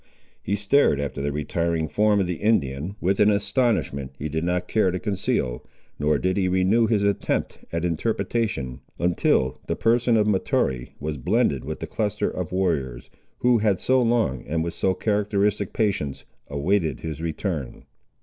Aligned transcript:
He 0.41 0.55
stared 0.55 0.99
after 0.99 1.21
the 1.21 1.31
retiring 1.31 1.87
form 1.87 2.19
of 2.19 2.25
the 2.25 2.37
Indian, 2.41 2.95
with 2.99 3.19
an 3.19 3.29
astonishment 3.29 4.15
he 4.17 4.29
did 4.29 4.43
not 4.43 4.67
care 4.67 4.89
to 4.89 4.97
conceal, 4.99 5.63
nor 5.99 6.17
did 6.17 6.37
he 6.37 6.47
renew 6.47 6.87
his 6.87 7.03
attempt 7.03 7.59
at 7.71 7.85
interpretation 7.85 8.81
until 8.97 9.61
the 9.67 9.75
person 9.75 10.17
of 10.17 10.25
Mahtoree 10.25 10.95
was 10.99 11.17
blended 11.17 11.63
with 11.63 11.81
the 11.81 11.85
cluster 11.85 12.31
of 12.31 12.51
warriors, 12.51 13.11
who 13.41 13.59
had 13.59 13.79
so 13.79 14.01
long, 14.01 14.43
and 14.47 14.63
with 14.63 14.73
so 14.73 14.95
characteristic 14.95 15.71
patience, 15.71 16.25
awaited 16.49 17.01
his 17.01 17.21
return. 17.21 17.85